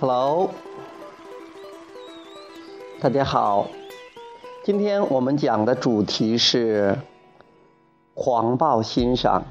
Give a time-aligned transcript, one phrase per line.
[0.00, 0.50] Hello，
[3.00, 3.77] 大家好。
[4.64, 6.98] 今天我们讲的主题是
[8.12, 9.44] 狂暴欣赏。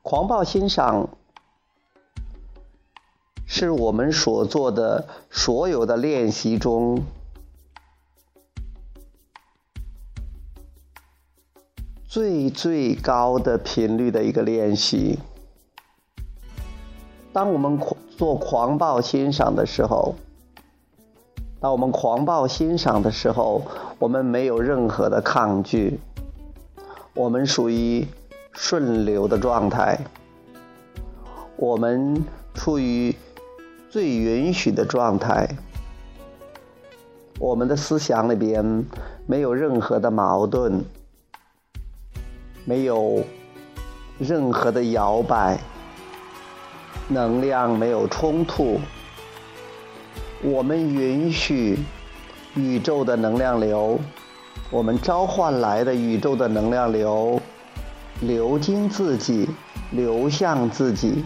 [0.00, 1.08] 狂暴欣赏
[3.46, 7.02] 是我们所做的所有的练习中
[12.06, 15.18] 最最高的频率的一个练习。
[17.32, 20.14] 当我们狂做狂暴欣赏的时候，
[21.64, 23.62] 当我们狂暴欣赏的时候，
[23.98, 25.98] 我们没有任何的抗拒，
[27.14, 28.06] 我们属于
[28.52, 29.98] 顺流的状态，
[31.56, 32.22] 我们
[32.52, 33.16] 处于
[33.88, 35.48] 最允许的状态，
[37.38, 38.84] 我们的思想里边
[39.26, 40.84] 没有任何的矛盾，
[42.66, 43.24] 没有
[44.18, 45.58] 任何的摇摆。
[47.08, 48.78] 能量没有冲突，
[50.46, 51.78] 我们允许
[52.54, 53.98] 宇宙的能量流，
[54.70, 57.40] 我们召唤来的宇宙的能量流
[58.20, 59.48] 流经自己，
[59.92, 61.24] 流向自己，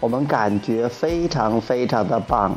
[0.00, 2.56] 我们感觉非常非常的棒。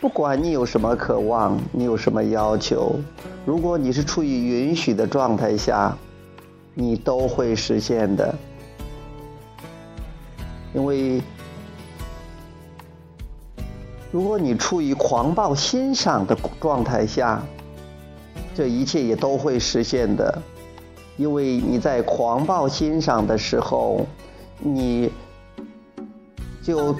[0.00, 2.98] 不管你有什么渴望，你有什么要求，
[3.44, 5.96] 如果你是处于允许的状态下，
[6.74, 8.34] 你都会实现的。
[10.74, 11.22] 因为，
[14.10, 17.42] 如果你处于狂暴欣赏的状态下，
[18.54, 20.42] 这一切也都会实现的。
[21.16, 24.06] 因为你在狂暴欣赏的时候，
[24.58, 25.10] 你
[26.62, 26.94] 就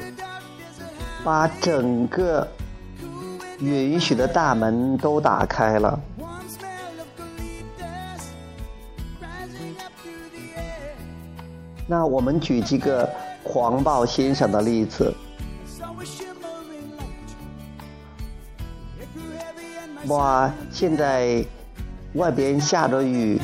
[1.25, 2.47] 把整个
[3.61, 6.01] 允许的大门都打开了。
[11.89, 13.09] 那我们举几个。
[13.49, 15.15] 狂暴欣赏的例子，
[20.09, 20.53] 哇！
[20.71, 21.45] 现在
[22.15, 23.41] 外边下着雨，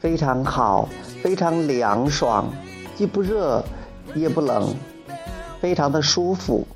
[0.00, 0.88] 非常好，
[1.22, 2.46] 非常凉爽，
[2.96, 3.62] 既不热
[4.14, 4.74] 也不冷，
[5.60, 6.66] 非常的舒服。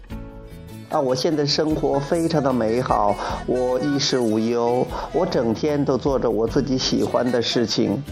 [0.90, 3.16] 啊，我现在生活非常的美好，
[3.46, 8.02] 我衣食无忧，我整天都做着我自己喜欢的事情。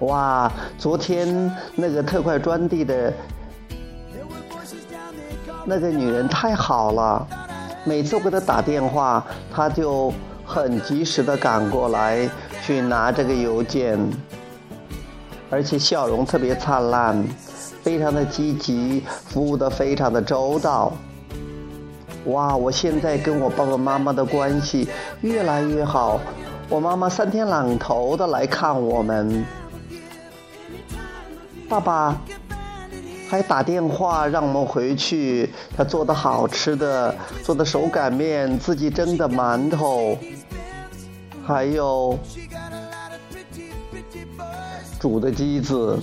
[0.00, 3.12] 哇，昨天那个特快专递的
[5.64, 7.26] 那个女人太好了，
[7.86, 9.24] 每次我给他打电话，
[9.54, 10.12] 他就
[10.44, 12.28] 很及时的赶过来
[12.64, 13.96] 去拿这个邮件，
[15.48, 17.24] 而且笑容特别灿烂，
[17.82, 20.92] 非常的积极，服务的非常的周到。
[22.24, 24.88] 哇，我现在跟我爸爸妈妈的关系
[25.20, 26.18] 越来越好，
[26.68, 29.44] 我妈妈三天两头的来看我们。
[31.68, 32.20] 爸爸
[33.28, 40.16] 还打电话让我们回去，他做的好吃的，做的手擀面，自己蒸的馒头，
[41.44, 42.18] 还有
[45.00, 45.98] 煮的鸡子。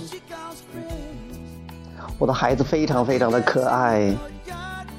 [2.18, 4.14] 我的孩子非常非常的可爱，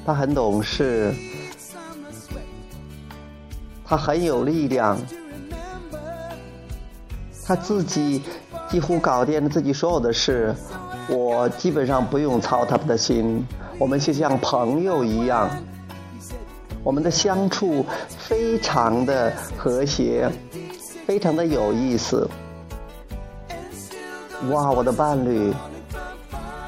[0.04, 1.14] 他很懂事，
[3.84, 4.98] 他很有力量，
[7.46, 8.22] 他自己。
[8.68, 10.52] 几乎搞定了自己所有的事，
[11.08, 13.46] 我基本上不用操他们的心，
[13.78, 15.48] 我们就像朋友一样，
[16.82, 20.30] 我们的相处非常的和谐，
[21.06, 22.28] 非常的有意思。
[24.50, 25.52] 哇，我的伴侣，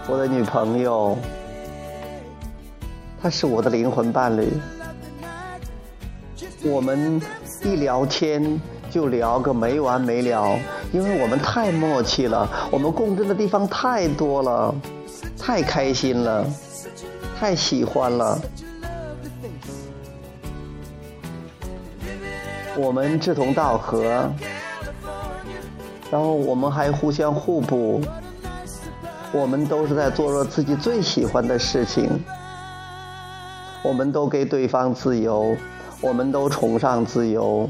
[0.09, 1.17] 我的女朋友，
[3.21, 4.53] 她是我的灵魂伴侣，
[6.65, 7.21] 我们
[7.65, 8.61] 一聊天。
[8.91, 10.59] 就聊个没完没了，
[10.93, 14.75] 因为我们太默契了，我们共振的地方太多了，
[15.39, 16.45] 太开心了，
[17.39, 18.41] 太喜欢了。
[22.77, 24.03] 我们志同道合，
[26.11, 28.01] 然后我们还互相互补，
[29.33, 32.09] 我们都是在做着自己最喜欢的事情，
[33.83, 35.57] 我们都给对方自由，
[36.01, 37.69] 我们都崇尚自由。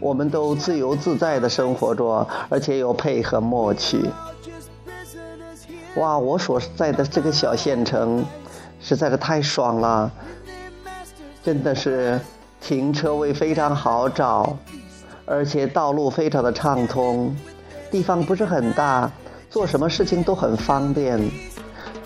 [0.00, 4.10] 我们都自由自在的生活着，而且有配合默契。
[5.96, 8.24] 哇，我所在的这个小县城，
[8.80, 10.10] 实在是太爽了，
[11.42, 12.20] 真的是
[12.60, 14.56] 停车位非常好找，
[15.26, 17.34] 而且道路非常的畅通，
[17.90, 19.10] 地方不是很大，
[19.50, 21.20] 做什么事情都很方便。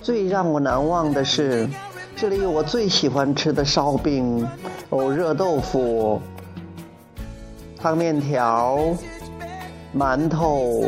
[0.00, 1.69] 最让我难忘的是，
[2.17, 4.49] 这里有我最喜欢吃的烧饼、
[4.88, 6.20] 哦热豆腐、
[7.82, 8.94] 汤面条、
[9.93, 10.84] 馒头，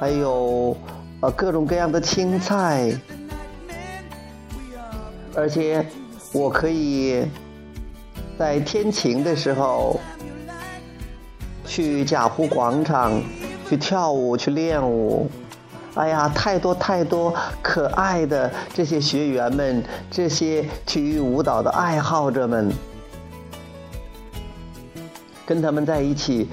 [0.00, 0.74] 还有
[1.20, 2.90] 呃各种各样的青菜，
[5.36, 5.84] 而且
[6.32, 7.26] 我可以
[8.38, 10.00] 在天晴的时候
[11.66, 13.22] 去贾湖广场
[13.68, 15.30] 去跳舞、去练舞。
[15.96, 22.72] 哎呀，太多太多可爱的这些学员们，这些体育舞蹈的爱好者们，
[25.46, 26.48] 跟他们在一起，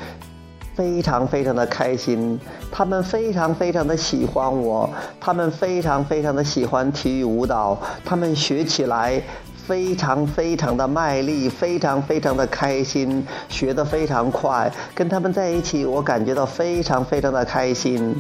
[0.75, 2.39] 非常非常的开心。
[2.71, 4.89] 他们非常非常的喜欢我，
[5.19, 9.21] 他们非常非常的喜欢体育舞蹈，他们学起来
[9.67, 14.71] 非常非常的卖力，非常非常的开心，学得非常快。
[14.95, 18.15] 跟他们在一起，我感觉到非常非常的开心。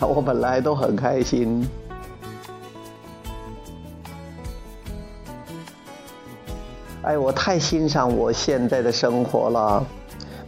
[0.00, 1.66] 我本来都很开心，
[7.02, 9.86] 哎，我太欣赏我现在的生活了。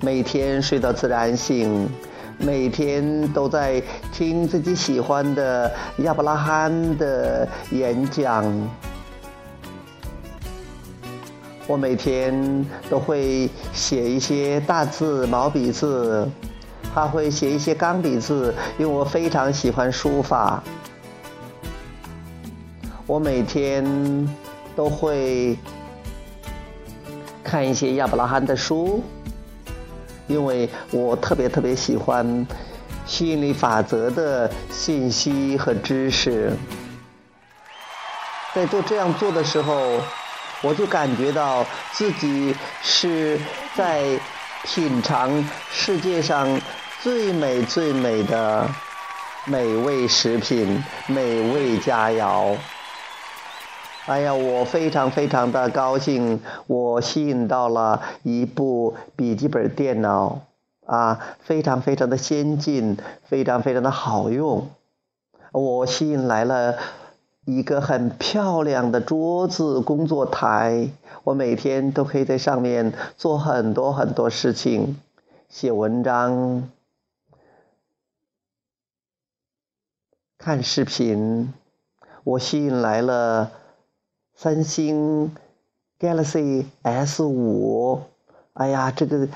[0.00, 1.88] 每天睡到自然醒，
[2.38, 3.82] 每天都在
[4.12, 8.44] 听自己喜欢的亚伯拉罕的演讲。
[11.66, 16.28] 我每天都会写一些大字毛笔字。
[16.94, 20.62] 还会写一些钢笔字，因为我非常喜欢书法。
[23.06, 23.84] 我每天
[24.74, 25.58] 都会
[27.44, 29.02] 看一些亚伯拉罕的书，
[30.26, 32.46] 因为我特别特别喜欢
[33.04, 36.52] 吸引力法则的信息和知识。
[38.54, 40.00] 在做这样做的时候，
[40.62, 43.38] 我就感觉到自己是
[43.74, 44.18] 在
[44.64, 46.60] 品尝世界上。
[47.02, 48.66] 最美最美的
[49.44, 52.56] 美味食品，美味佳肴。
[54.06, 60.42] 哎呀，我非常非常的高兴，我吸引到了一部笔记本电脑，
[60.86, 64.68] 啊，非常非常的先进，非常非常的好用。
[65.50, 66.76] 我吸引来了
[67.46, 70.90] 一个很漂亮的桌子工作台，
[71.24, 75.00] 我每天都可以在上面做很多很多事情，
[75.48, 76.70] 写文章。
[80.38, 81.52] 看视频，
[82.22, 83.50] 我吸引来了
[84.36, 85.34] 三星
[85.98, 88.02] Galaxy S 五。
[88.52, 89.28] 哎呀，这个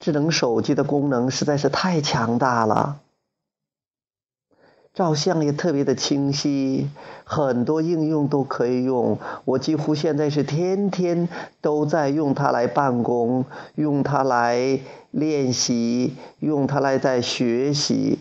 [0.00, 3.00] 智能手机的功能实在是太强大了，
[4.92, 6.90] 照相也特别的清晰，
[7.24, 9.18] 很多应用都可以用。
[9.44, 11.28] 我几乎现在是天天
[11.60, 13.44] 都在用它来办公，
[13.76, 14.80] 用它来
[15.12, 18.18] 练习，用它来在学习。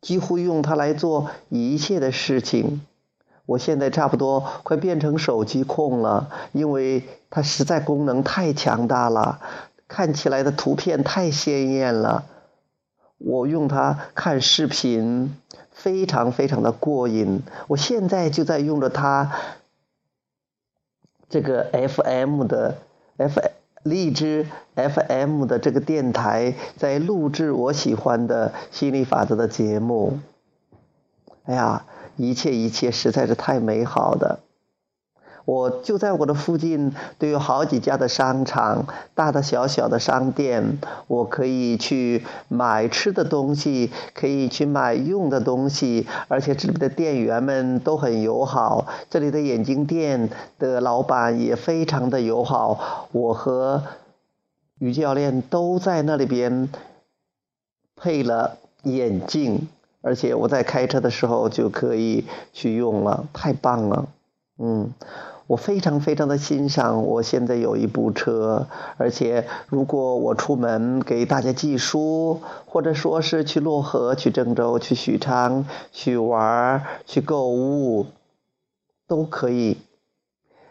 [0.00, 2.84] 几乎用它来做一切的事情，
[3.46, 9.40] 我现在差不多快变成手机控了，因为它实在功能太强大了，
[9.88, 12.24] 看起来的图片太鲜艳了。
[13.18, 15.36] 我用它看视频，
[15.70, 17.42] 非常非常的过瘾。
[17.68, 19.32] 我现在就在用着它，
[21.28, 22.78] 这个 FM 的
[23.16, 23.40] F。
[23.84, 24.46] 荔枝
[24.76, 30.20] FM 的这个电台在录制我喜欢的心理法则的节目。
[31.46, 31.84] 哎呀，
[32.22, 34.38] 一切一切实在是太美好的。
[35.44, 53.82] 我就在我的附近都有好几家的商场，大大小小的商店，我可以去买吃的东西，可以去买用的东西，而且这里的店员们都很友好，这里的眼镜店的老板也非常的友好，我和
[54.78, 56.68] 于教练都在那里边
[57.96, 59.66] 配了眼镜，
[60.02, 64.08] 而且我在开车的时候就可以去用了，太棒了，
[64.58, 64.92] 嗯。
[65.48, 78.06] 我非常非常的欣赏，我现在有一部车，而且如果我出门给大家寄书，或者说是去漯河、去郑州、去许昌去玩、去购物，
[79.06, 79.76] 都可以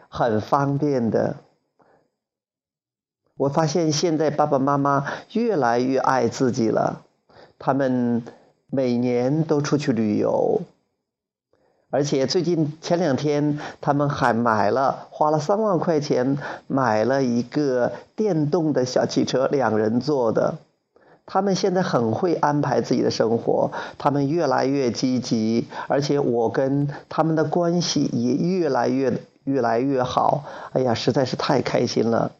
[0.08, 1.36] 很方便的。
[3.36, 7.02] 我发现现在爸爸妈妈越来越爱自己了，
[7.58, 8.24] 他们
[8.74, 10.62] 每年都出去旅游。
[11.90, 16.38] 而且最近前两天，他们还买了，花了三万块钱
[16.68, 20.54] 买了一个电动的小汽车，两人坐的。
[21.26, 30.44] 他们现在很会安排自己的生活，他们越来越积极，而且我跟他们的关系也越来越越来越好。
[30.72, 32.32] 哎呀，实在是太开心了！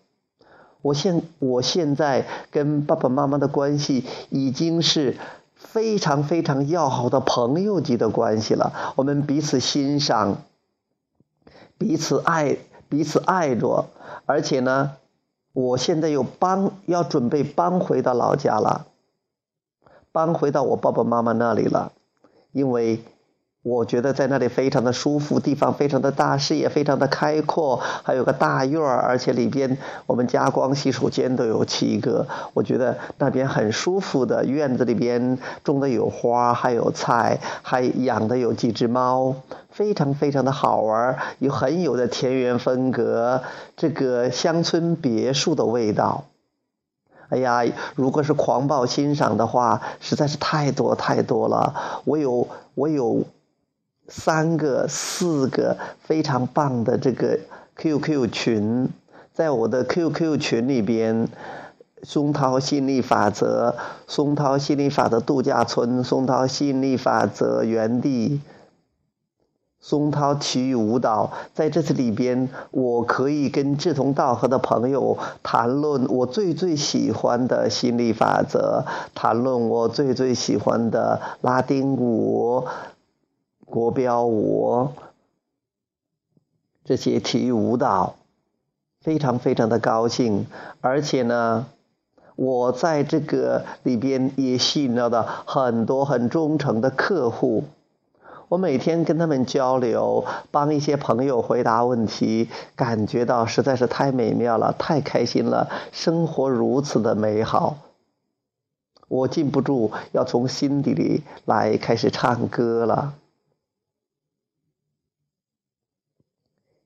[0.80, 5.16] 我现我现在跟爸爸妈妈的关系已经是
[5.64, 8.94] 非常非常要好的朋友级的关系了。
[8.96, 10.38] 我们彼此欣赏，
[11.78, 13.86] 彼此爱，彼此爱着。
[14.26, 14.92] 而且呢，
[15.52, 18.86] 我现在又搬要准备搬回到老家了，
[20.12, 21.92] 搬回到我爸爸妈妈那里了，
[22.52, 23.02] 因为。
[23.62, 32.26] 我觉得在那里非常的舒服，地方非常的大，视野非常的开阔，还有个大院儿，而且里边我们家光洗手间都有七个。
[32.54, 39.36] 我觉得那边很舒服的，院子里边种的有花，还有菜，还养的有几只猫，
[39.70, 43.42] 非常非常的好玩，有很有的田园风格，
[43.76, 46.24] 这个乡村别墅的味道。
[47.28, 47.62] 哎呀，
[47.94, 52.02] 如果是狂暴欣赏的话，实在是太多太多了。
[52.04, 53.22] 我有，我有。
[54.08, 57.38] 三个、四个非常棒的这个
[57.76, 58.88] QQ 群，
[59.32, 61.28] 在我的 QQ 群里边，
[62.02, 68.40] 松涛吸引力法则、松涛吸引力法则度假村、松涛吸引力法则园地、
[69.80, 82.66] 松涛体育舞蹈，在这次里边，我可以跟志同道合的朋友谈论我最最喜欢的心理法则，谈论我最最喜欢的拉丁舞。
[83.72, 84.90] 国标舞
[86.84, 88.16] 这些体育舞蹈，
[89.00, 90.46] 非常非常的高兴，
[90.82, 91.64] 而且呢，
[92.36, 97.64] 我在这个里边也吸引到的很多很忠诚的客户，
[98.48, 107.78] 我每天跟他们交流，帮一些朋友回答问题，感觉到实在是太美妙了，太开心了，生活如此的美好，
[109.08, 113.14] 我禁不住要从心底里来开始唱歌了。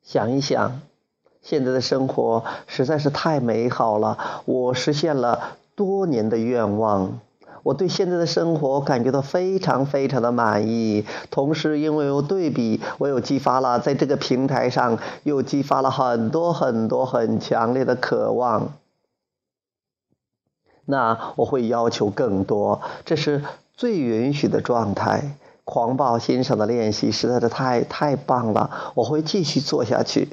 [0.06, 0.80] 想一想，
[1.42, 4.42] 现在的生活实在是太美好了。
[4.44, 7.18] 我实现了多年的愿望，
[7.64, 11.04] 我对现在的生活感觉到非常非常的满意。
[11.32, 18.75] 同时，因为有对比，我又激发了在这个平台上又激发了很多很多很强烈的渴望。
[20.84, 23.42] 那我会要求更多，这是
[23.75, 25.32] 最允许的状态。
[25.66, 30.28] 狂暴欣赏的练习实在是太太棒了，我会继续做下去。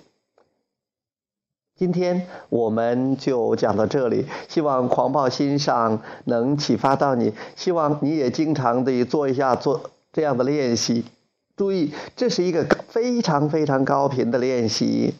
[1.75, 11.03] 今天我们就讲到这里，希望狂暴心上能启发到你，希望你也经常的做一下做这样的练习。
[11.57, 15.15] 注意，这是一个非常非常高频的练习。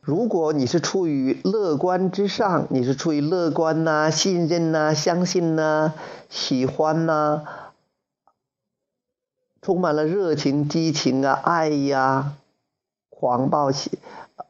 [0.00, 5.94] 如果你是处于乐观之上，你是处于乐观呐、信任呐、相信呐、
[6.30, 7.42] 喜欢呐。
[9.62, 12.34] 充满了热情、激情啊，爱呀，
[13.08, 13.98] 狂暴喜，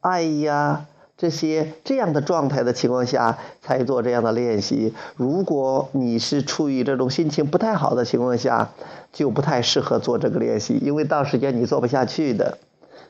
[0.01, 4.93] 爱呀，这些这样的状态的情况下，才做这样的练习。
[5.15, 8.71] 如果你是处于这种心情不太好的情况下，
[9.13, 12.57] 就不太适合做这个练习，因为到时间你做不下去的。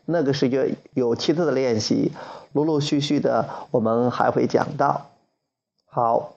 [0.06, 2.12] 那个时间有其他的练习，
[2.52, 5.06] 陆陆续续的我们还会讲到。
[5.86, 6.34] 好，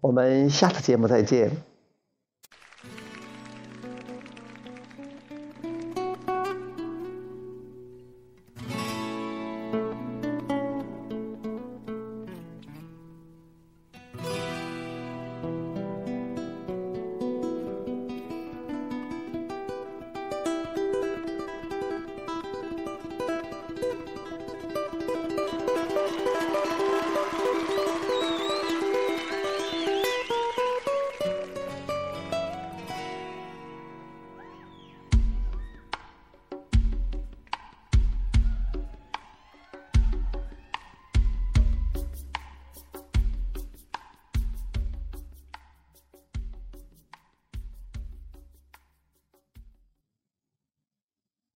[0.00, 1.50] 我们下次节目再见。